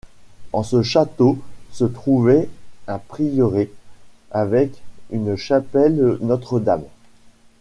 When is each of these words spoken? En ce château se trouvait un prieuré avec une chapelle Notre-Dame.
En 0.51 0.63
ce 0.63 0.81
château 0.81 1.37
se 1.71 1.83
trouvait 1.83 2.49
un 2.87 2.97
prieuré 2.97 3.71
avec 4.31 4.81
une 5.11 5.35
chapelle 5.35 6.17
Notre-Dame. 6.21 6.85